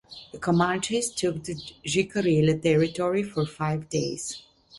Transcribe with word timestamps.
The 0.31 0.39
comanches 0.39 1.11
took 1.13 1.43
the 1.43 1.53
Jicarilla 1.85 2.59
territory 2.59 3.21
for 3.21 3.45
five 3.45 3.87
days. 3.87 4.41